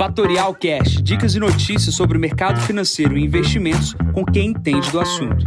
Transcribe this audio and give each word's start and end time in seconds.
Fatorial 0.00 0.54
Cash, 0.54 1.02
dicas 1.02 1.34
e 1.34 1.38
notícias 1.38 1.94
sobre 1.94 2.16
o 2.16 2.20
mercado 2.20 2.58
financeiro 2.62 3.18
e 3.18 3.22
investimentos 3.22 3.92
com 4.14 4.24
quem 4.24 4.48
entende 4.48 4.90
do 4.90 4.98
assunto. 4.98 5.44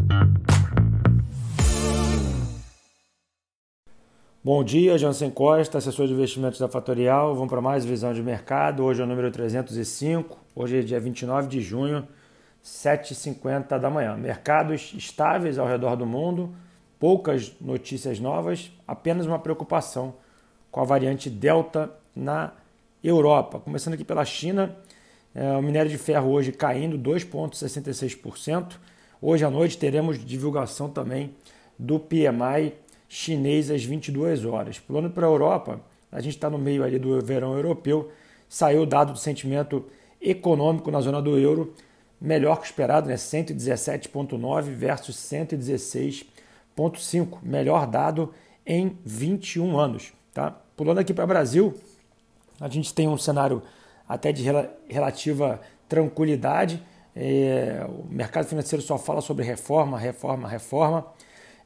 Bom 4.43 4.63
dia, 4.63 4.95
Jansen 4.95 5.31
Costa, 5.31 5.79
assessor 5.79 6.05
de 6.05 6.13
investimentos 6.13 6.59
da 6.59 6.67
Fatorial. 6.67 7.33
Vamos 7.33 7.49
para 7.49 7.61
mais 7.61 7.83
visão 7.83 8.13
de 8.13 8.21
mercado. 8.21 8.83
Hoje 8.83 9.01
é 9.01 9.05
o 9.05 9.07
número 9.07 9.31
305. 9.31 10.37
Hoje 10.55 10.77
é 10.77 10.81
dia 10.83 10.99
29 10.99 11.47
de 11.47 11.59
junho, 11.59 12.07
7h50 12.63 13.79
da 13.79 13.89
manhã. 13.89 14.15
Mercados 14.15 14.93
estáveis 14.95 15.57
ao 15.57 15.65
redor 15.65 15.95
do 15.95 16.05
mundo, 16.05 16.53
poucas 16.99 17.51
notícias 17.59 18.19
novas, 18.19 18.71
apenas 18.87 19.25
uma 19.25 19.39
preocupação 19.39 20.13
com 20.69 20.79
a 20.79 20.85
variante 20.85 21.27
Delta 21.27 21.89
na 22.15 22.51
Europa. 23.03 23.59
Começando 23.59 23.95
aqui 23.95 24.03
pela 24.03 24.23
China, 24.23 24.75
é, 25.35 25.51
o 25.51 25.61
minério 25.61 25.91
de 25.91 25.97
ferro 25.97 26.29
hoje 26.29 26.51
caindo 26.51 26.97
2,66%. 26.97 28.77
Hoje 29.21 29.43
à 29.43 29.49
noite 29.49 29.77
teremos 29.77 30.23
divulgação 30.23 30.89
também 30.89 31.35
do 31.77 31.99
PMI 31.99 32.73
chinês 33.09 33.69
às 33.69 33.83
22 33.83 34.45
horas. 34.45 34.79
Pulando 34.79 35.09
para 35.09 35.27
a 35.27 35.29
Europa, 35.29 35.81
a 36.11 36.21
gente 36.21 36.35
está 36.35 36.49
no 36.49 36.57
meio 36.57 36.83
ali 36.83 36.97
do 36.97 37.19
verão 37.21 37.55
europeu, 37.55 38.09
saiu 38.47 38.83
o 38.83 38.85
dado 38.85 39.11
do 39.13 39.19
sentimento 39.19 39.85
econômico 40.21 40.89
na 40.89 41.01
zona 41.01 41.21
do 41.21 41.37
euro, 41.37 41.73
melhor 42.19 42.59
que 42.59 42.65
esperado, 42.65 43.09
né? 43.09 43.15
117,9 43.15 44.63
versus 44.63 45.17
116,5, 45.17 47.39
melhor 47.43 47.85
dado 47.85 48.33
em 48.65 48.97
21 49.03 49.77
anos. 49.77 50.13
Tá? 50.33 50.49
Pulando 50.75 50.99
aqui 50.99 51.13
para 51.13 51.25
o 51.25 51.27
Brasil, 51.27 51.73
a 52.63 52.69
gente 52.69 52.93
tem 52.93 53.09
um 53.09 53.17
cenário 53.17 53.61
até 54.07 54.31
de 54.31 54.41
relativa 54.87 55.59
tranquilidade. 55.89 56.81
É, 57.13 57.85
o 57.89 58.07
mercado 58.09 58.47
financeiro 58.47 58.81
só 58.81 58.97
fala 58.97 59.19
sobre 59.19 59.43
reforma, 59.43 59.99
reforma, 59.99 60.47
reforma. 60.47 61.05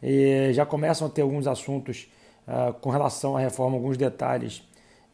É, 0.02 0.50
já 0.54 0.66
começam 0.66 1.06
a 1.06 1.10
ter 1.10 1.22
alguns 1.22 1.46
assuntos 1.46 2.10
uh, 2.48 2.74
com 2.74 2.90
relação 2.90 3.38
à 3.38 3.40
reforma, 3.40 3.78
alguns 3.78 3.96
detalhes 3.96 4.64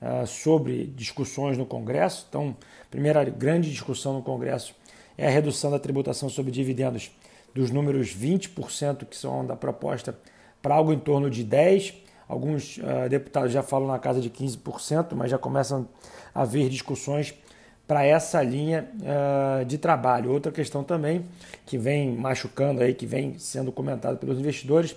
uh, 0.02 0.26
sobre 0.26 0.86
discussões 0.88 1.58
no 1.58 1.66
Congresso. 1.66 2.28
Então, 2.30 2.56
a 2.82 2.90
primeira 2.90 3.26
grande 3.26 3.70
discussão 3.70 4.14
no 4.14 4.22
Congresso 4.22 4.74
é 5.18 5.28
a 5.28 5.30
redução 5.30 5.70
da 5.70 5.80
tributação 5.80 6.30
sobre 6.30 6.50
dividendos 6.50 7.12
dos 7.54 7.72
números 7.72 8.16
20% 8.16 9.06
que 9.06 9.18
são 9.18 9.46
da 9.46 9.56
proposta 9.58 10.18
para 10.62 10.76
algo 10.76 10.94
em 10.94 11.00
torno 11.00 11.30
de 11.30 11.46
10%. 11.46 12.04
Alguns 12.34 12.78
uh, 12.78 13.08
deputados 13.08 13.52
já 13.52 13.62
falam 13.62 13.88
na 13.88 14.00
casa 14.00 14.20
de 14.20 14.28
15%, 14.28 15.14
mas 15.14 15.30
já 15.30 15.38
começam 15.38 15.88
a 16.34 16.42
haver 16.42 16.68
discussões 16.68 17.32
para 17.88 18.04
essa 18.04 18.42
linha 18.42 18.90
uh, 18.96 19.64
de 19.66 19.78
trabalho. 19.78 20.32
Outra 20.32 20.52
questão 20.52 20.84
também 20.84 21.24
que 21.64 21.78
vem 21.78 22.16
machucando 22.16 22.82
aí, 22.82 22.96
que 22.96 23.06
vem 23.06 23.38
sendo 23.38 23.72
comentado 23.72 24.18
pelos 24.18 24.40
investidores, 24.40 24.96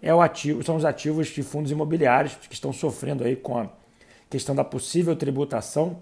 é 0.00 0.14
o 0.14 0.22
ativo, 0.22 0.62
são 0.62 0.76
os 0.76 0.86
ativos 0.86 1.28
de 1.28 1.42
fundos 1.42 1.70
imobiliários 1.70 2.34
que 2.48 2.54
estão 2.54 2.72
sofrendo 2.72 3.24
aí 3.24 3.36
com 3.36 3.58
a 3.58 3.68
questão 4.30 4.54
da 4.54 4.64
possível 4.64 5.14
tributação. 5.14 5.98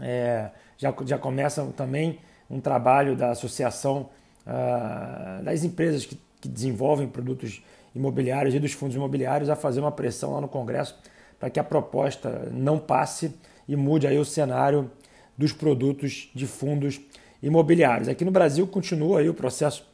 É, 0.00 0.50
já, 0.76 0.92
já 1.06 1.16
começam 1.16 1.70
também 1.70 2.18
um 2.50 2.60
trabalho 2.60 3.14
da 3.14 3.30
associação 3.30 4.10
uh, 4.44 5.44
das 5.44 5.62
empresas 5.62 6.04
que, 6.04 6.18
que 6.42 6.48
desenvolvem 6.48 7.06
produtos 7.06 7.62
imobiliários 7.94 8.54
e 8.54 8.58
dos 8.58 8.72
fundos 8.72 8.96
imobiliários 8.96 9.48
a 9.48 9.56
fazer 9.56 9.80
uma 9.80 9.92
pressão 9.92 10.32
lá 10.32 10.40
no 10.40 10.48
Congresso 10.48 10.98
para 11.38 11.48
que 11.48 11.60
a 11.60 11.64
proposta 11.64 12.50
não 12.52 12.78
passe 12.78 13.32
e 13.68 13.76
mude 13.76 14.06
aí 14.06 14.18
o 14.18 14.24
cenário 14.24 14.90
dos 15.38 15.52
produtos 15.52 16.28
de 16.34 16.46
fundos 16.46 17.00
imobiliários. 17.42 18.08
Aqui 18.08 18.24
no 18.24 18.30
Brasil 18.30 18.66
continua 18.66 19.20
aí 19.20 19.28
o 19.28 19.34
processo 19.34 19.86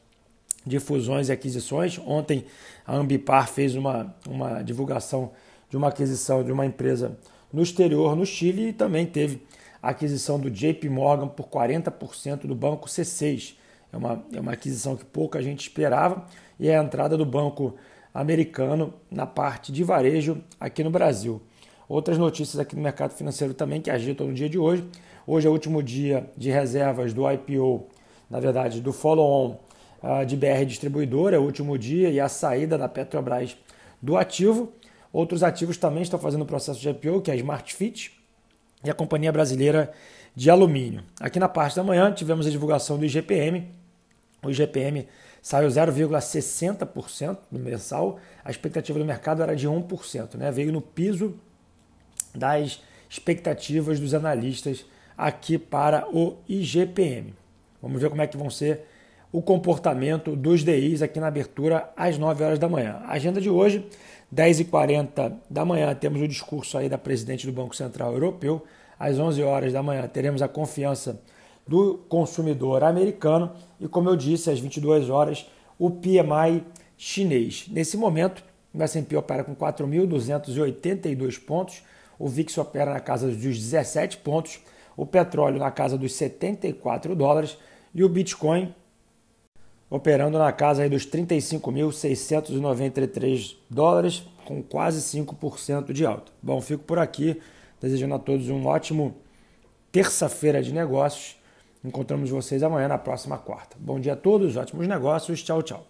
de 0.66 0.80
fusões 0.80 1.28
e 1.28 1.32
aquisições. 1.32 1.98
Ontem 2.06 2.44
a 2.86 2.96
Ambipar 2.96 3.48
fez 3.48 3.74
uma, 3.74 4.14
uma 4.26 4.62
divulgação 4.62 5.32
de 5.68 5.76
uma 5.76 5.88
aquisição 5.88 6.42
de 6.42 6.50
uma 6.50 6.64
empresa 6.64 7.18
no 7.52 7.62
exterior, 7.62 8.16
no 8.16 8.24
Chile, 8.24 8.68
e 8.68 8.72
também 8.72 9.06
teve 9.06 9.42
a 9.82 9.90
aquisição 9.90 10.38
do 10.38 10.50
JP 10.50 10.88
Morgan 10.88 11.28
por 11.28 11.48
40% 11.48 12.46
do 12.46 12.54
banco 12.54 12.88
C6. 12.88 13.54
É 13.92 13.96
uma, 13.96 14.24
é 14.32 14.40
uma 14.40 14.52
aquisição 14.52 14.96
que 14.96 15.04
pouca 15.04 15.40
gente 15.42 15.60
esperava 15.62 16.24
e 16.58 16.68
é 16.68 16.78
a 16.78 16.82
entrada 16.82 17.16
do 17.16 17.24
banco 17.24 17.74
americano 18.12 18.94
na 19.10 19.26
parte 19.26 19.70
de 19.72 19.84
varejo 19.84 20.42
aqui 20.58 20.82
no 20.82 20.90
Brasil. 20.90 21.40
Outras 21.88 22.18
notícias 22.18 22.58
aqui 22.58 22.76
no 22.76 22.82
mercado 22.82 23.12
financeiro 23.12 23.54
também 23.54 23.80
que 23.80 23.90
agitam 23.90 24.26
no 24.26 24.34
dia 24.34 24.48
de 24.48 24.58
hoje. 24.58 24.86
Hoje 25.26 25.46
é 25.46 25.50
o 25.50 25.52
último 25.52 25.82
dia 25.82 26.28
de 26.36 26.50
reservas 26.50 27.14
do 27.14 27.30
IPO, 27.30 27.86
na 28.28 28.40
verdade, 28.40 28.80
do 28.80 28.92
follow-on 28.92 29.58
uh, 30.02 30.24
de 30.26 30.36
BR 30.36 30.64
Distribuidora, 30.66 31.36
é 31.36 31.38
o 31.38 31.42
último 31.42 31.78
dia, 31.78 32.10
e 32.10 32.20
a 32.20 32.28
saída 32.28 32.76
da 32.76 32.88
Petrobras 32.88 33.56
do 34.02 34.16
ativo. 34.16 34.72
Outros 35.12 35.42
ativos 35.42 35.78
também 35.78 36.02
estão 36.02 36.18
fazendo 36.18 36.42
o 36.42 36.46
processo 36.46 36.80
de 36.80 36.88
IPO, 36.90 37.22
que 37.22 37.30
é 37.30 37.34
a 37.34 37.36
Smartfit 37.36 38.12
e 38.84 38.90
a 38.90 38.94
Companhia 38.94 39.32
Brasileira 39.32 39.90
de 40.36 40.50
Alumínio. 40.50 41.02
Aqui 41.18 41.38
na 41.38 41.48
parte 41.48 41.74
da 41.74 41.82
manhã 41.82 42.12
tivemos 42.12 42.46
a 42.46 42.50
divulgação 42.50 42.98
do 42.98 43.04
IGPM. 43.04 43.77
O 44.42 44.50
IGPM 44.50 45.06
saiu 45.42 45.68
0,60% 45.68 47.38
no 47.50 47.58
mensal, 47.58 48.18
a 48.44 48.50
expectativa 48.50 48.98
do 48.98 49.04
mercado 49.04 49.42
era 49.42 49.56
de 49.56 49.68
1%, 49.68 50.34
né? 50.34 50.50
veio 50.50 50.72
no 50.72 50.80
piso 50.80 51.34
das 52.34 52.82
expectativas 53.08 53.98
dos 53.98 54.14
analistas 54.14 54.84
aqui 55.16 55.58
para 55.58 56.06
o 56.14 56.36
IGPM. 56.48 57.34
Vamos 57.80 58.00
ver 58.00 58.10
como 58.10 58.22
é 58.22 58.26
que 58.26 58.36
vão 58.36 58.50
ser 58.50 58.84
o 59.32 59.42
comportamento 59.42 60.34
dos 60.34 60.64
DIs 60.64 61.02
aqui 61.02 61.20
na 61.20 61.28
abertura 61.28 61.90
às 61.96 62.16
9 62.16 62.44
horas 62.44 62.58
da 62.58 62.68
manhã. 62.68 63.02
A 63.04 63.12
agenda 63.12 63.40
de 63.40 63.50
hoje, 63.50 63.86
10h40 64.34 65.34
da 65.50 65.64
manhã, 65.64 65.94
temos 65.94 66.20
o 66.22 66.28
discurso 66.28 66.78
aí 66.78 66.88
da 66.88 66.96
presidente 66.96 67.46
do 67.46 67.52
Banco 67.52 67.76
Central 67.76 68.12
Europeu. 68.12 68.64
Às 68.98 69.18
11 69.18 69.42
horas 69.42 69.72
da 69.72 69.82
manhã, 69.82 70.06
teremos 70.08 70.42
a 70.42 70.48
confiança 70.48 71.20
do 71.68 71.98
consumidor 72.08 72.82
americano 72.82 73.52
e, 73.78 73.86
como 73.86 74.08
eu 74.08 74.16
disse, 74.16 74.50
às 74.50 74.58
22 74.58 75.10
horas, 75.10 75.46
o 75.78 75.90
PMI 75.90 76.64
chinês. 76.96 77.66
Nesse 77.68 77.96
momento, 77.96 78.42
o 78.74 78.82
S&P 78.82 79.16
opera 79.16 79.44
com 79.44 79.54
4.282 79.54 81.38
pontos, 81.38 81.82
o 82.18 82.26
VIX 82.26 82.58
opera 82.58 82.92
na 82.94 83.00
casa 83.00 83.28
dos 83.28 83.36
17 83.36 84.16
pontos, 84.18 84.60
o 84.96 85.06
petróleo 85.06 85.58
na 85.58 85.70
casa 85.70 85.98
dos 85.98 86.14
74 86.14 87.14
dólares 87.14 87.56
e 87.94 88.02
o 88.02 88.08
Bitcoin 88.08 88.74
operando 89.90 90.38
na 90.38 90.52
casa 90.52 90.86
dos 90.88 91.06
35.693 91.06 93.56
dólares, 93.70 94.22
com 94.44 94.62
quase 94.62 95.00
5% 95.00 95.92
de 95.92 96.04
alta. 96.04 96.30
Bom, 96.42 96.60
fico 96.60 96.84
por 96.84 96.98
aqui, 96.98 97.40
desejando 97.80 98.14
a 98.14 98.18
todos 98.18 98.50
um 98.50 98.66
ótimo 98.66 99.16
terça-feira 99.90 100.62
de 100.62 100.74
negócios 100.74 101.37
Encontramos 101.88 102.28
vocês 102.28 102.62
amanhã 102.62 102.86
na 102.86 102.98
próxima 102.98 103.38
quarta. 103.38 103.74
Bom 103.80 103.98
dia 103.98 104.12
a 104.12 104.16
todos, 104.16 104.56
ótimos 104.56 104.86
negócios, 104.86 105.42
tchau, 105.42 105.62
tchau. 105.62 105.86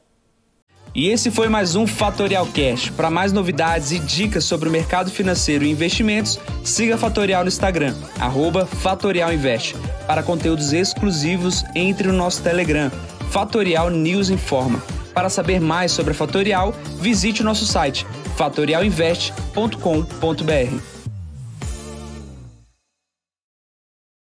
E 0.94 1.09
esse 1.09 1.28
foi 1.31 1.48
mais 1.48 1.75
um 1.75 1.88
Fatorial 1.88 2.47
Cash. 2.47 2.91
Para 2.91 3.10
mais 3.10 3.32
novidades 3.32 3.91
e 3.91 3.98
dicas 3.98 4.44
sobre 4.44 4.69
o 4.69 4.72
mercado 4.72 5.10
financeiro 5.10 5.64
e 5.64 5.70
investimentos, 5.70 6.38
siga 6.64 6.97
Fatorial 6.97 7.42
no 7.42 7.48
Instagram, 7.48 7.94
@fatorialinvest. 8.81 9.75
Para 10.06 10.22
conteúdos 10.22 10.72
exclusivos, 10.72 11.64
entre 11.75 12.06
no 12.06 12.14
nosso 12.14 12.42
Telegram, 12.42 12.91
Fatorial 13.31 13.91
News 13.91 14.31
Informa. 14.31 14.81
Para 15.12 15.28
saber 15.28 15.60
mais 15.60 15.91
sobre 15.91 16.12
a 16.12 16.14
Fatorial, 16.14 16.72
visite 17.00 17.42
o 17.42 17.44
nosso 17.44 17.66
site 17.66 18.06
fatorialinvest.com.br. 18.37 20.97